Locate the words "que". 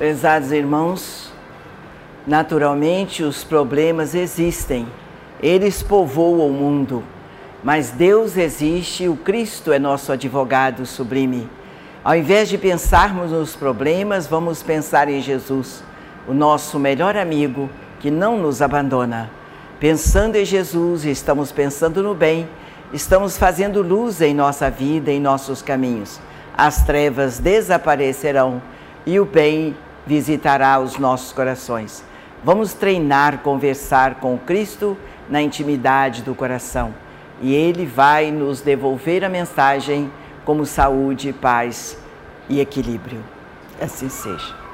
17.98-18.10